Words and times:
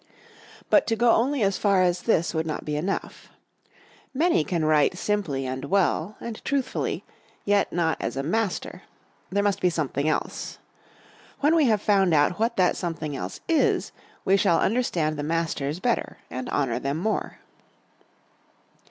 But 0.71 0.87
to 0.87 0.95
go 0.95 1.11
only 1.11 1.43
as 1.43 1.59
far 1.59 1.83
as 1.83 2.01
this 2.09 2.33
would 2.33 2.47
not 2.47 2.65
be 2.65 2.75
enough. 2.75 3.29
Many 4.15 4.43
can 4.43 4.65
write 4.65 4.97
simply 4.97 5.45
and 5.45 5.65
well, 5.65 6.17
and 6.19 6.43
truthfully, 6.43 7.03
yet 7.45 7.71
not 7.71 7.97
as 8.01 8.17
a 8.17 8.23
master. 8.23 8.81
There 9.31 9.43
must 9.43 9.61
be 9.61 9.69
something 9.69 10.09
else. 10.09 10.57
When 11.41 11.53
we 11.53 11.65
have 11.65 11.83
found 11.83 12.15
out 12.15 12.39
what 12.39 12.57
that 12.57 12.75
something 12.75 13.15
else 13.15 13.41
is 13.47 13.91
we 14.25 14.37
shall 14.37 14.59
understand 14.59 15.19
the 15.19 15.23
masters 15.23 15.79
better 15.79 16.17
and 16.31 16.49
honor 16.49 16.79
them 16.79 16.97
more. 16.97 17.37